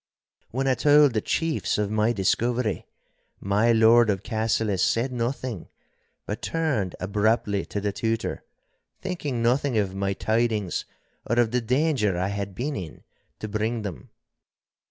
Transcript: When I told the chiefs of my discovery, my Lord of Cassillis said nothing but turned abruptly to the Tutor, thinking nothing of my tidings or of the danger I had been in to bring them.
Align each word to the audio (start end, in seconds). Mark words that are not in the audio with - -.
When 0.49 0.67
I 0.67 0.73
told 0.73 1.13
the 1.13 1.21
chiefs 1.21 1.77
of 1.77 1.91
my 1.91 2.11
discovery, 2.11 2.87
my 3.39 3.71
Lord 3.71 4.09
of 4.09 4.23
Cassillis 4.23 4.81
said 4.83 5.11
nothing 5.11 5.69
but 6.25 6.41
turned 6.41 6.95
abruptly 6.99 7.65
to 7.67 7.79
the 7.79 7.91
Tutor, 7.91 8.43
thinking 8.99 9.43
nothing 9.43 9.77
of 9.77 9.93
my 9.93 10.13
tidings 10.13 10.85
or 11.29 11.37
of 11.39 11.51
the 11.51 11.61
danger 11.61 12.17
I 12.17 12.29
had 12.29 12.55
been 12.55 12.75
in 12.75 13.03
to 13.41 13.47
bring 13.47 13.83
them. 13.83 14.09